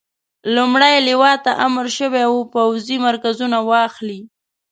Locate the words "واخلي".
3.69-4.19